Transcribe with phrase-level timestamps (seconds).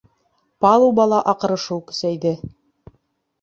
[0.63, 2.33] Палубала аҡырышыу көсәйҙе.